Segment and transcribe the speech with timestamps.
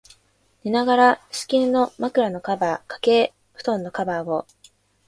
[0.63, 4.47] 寝ながら、敷布、枕のカバー、掛け蒲団のカバーを、